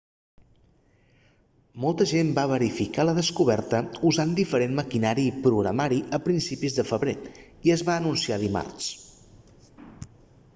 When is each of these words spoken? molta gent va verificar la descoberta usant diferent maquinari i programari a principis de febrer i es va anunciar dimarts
molta 1.83 2.07
gent 2.11 2.31
va 2.39 2.45
verificar 2.51 3.05
la 3.05 3.13
descoberta 3.17 3.81
usant 4.13 4.33
diferent 4.39 4.73
maquinari 4.79 5.27
i 5.33 5.35
programari 5.49 6.01
a 6.19 6.23
principis 6.29 6.79
de 6.79 6.87
febrer 6.93 7.15
i 7.69 7.75
es 7.77 7.85
va 7.91 8.01
anunciar 8.01 8.43
dimarts 8.47 8.91